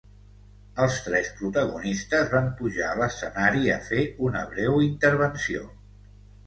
Els 0.85 0.95
tres 1.07 1.29
protagonistes 1.41 2.33
van 2.37 2.49
pujar 2.63 2.89
a 2.95 2.99
l’escenari 3.03 3.73
a 3.75 3.79
fer 3.93 4.09
una 4.31 4.43
breu 4.55 4.85
intervenció. 4.91 5.73